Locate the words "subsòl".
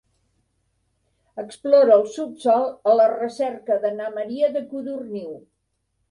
2.15-2.65